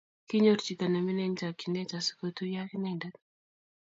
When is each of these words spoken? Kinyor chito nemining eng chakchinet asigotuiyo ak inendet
Kinyor 0.27 0.59
chito 0.65 0.85
nemining 0.89 1.25
eng 1.27 1.37
chakchinet 1.39 1.91
asigotuiyo 1.99 2.59
ak 2.61 2.71
inendet 2.77 3.15